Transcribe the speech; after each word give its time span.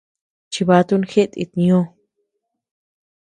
Chivatun 0.51 1.01
jeʼet 1.11 1.31
itñoʼo. 1.43 1.81